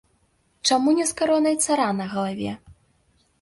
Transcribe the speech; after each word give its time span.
Чаму 0.69 0.93
не 0.99 1.05
з 1.09 1.17
каронай 1.19 1.59
цара 1.67 1.87
на 1.99 2.09
галаве? 2.15 2.57